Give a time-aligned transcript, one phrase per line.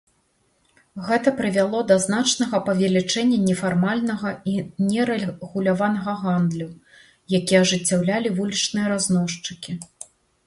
[1.07, 4.55] Гэта прывяло да значнага павелічэння нефармальнага і
[4.87, 6.69] нерэгуляванага гандлю,
[7.37, 9.79] які ажыццяўлялі вулічныя разносчыкі.